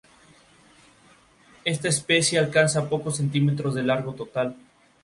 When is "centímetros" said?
3.17-3.75